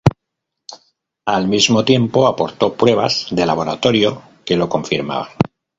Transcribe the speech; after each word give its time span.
Al 1.27 1.47
mismo 1.47 1.85
tiempo, 1.85 2.25
aportó 2.25 2.73
pruebas 2.73 3.27
de 3.29 3.45
laboratorio 3.45 4.23
que 4.43 4.57
lo 4.57 4.67
confirmaban. 4.67 5.29